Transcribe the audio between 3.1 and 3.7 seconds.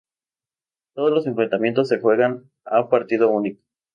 único.